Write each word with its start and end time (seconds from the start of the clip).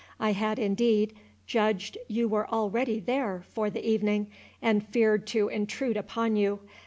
"I 0.19 0.31
had, 0.31 0.57
indeed, 0.57 1.13
judged 1.45 1.95
you 2.07 2.27
were 2.27 2.47
already 2.49 2.99
there 2.99 3.43
for 3.53 3.69
the 3.69 3.87
evening, 3.87 4.31
and 4.59 4.83
feared 4.83 5.27
to 5.27 5.47
intrude 5.49 5.95
upon 5.95 6.35
you. 6.35 6.59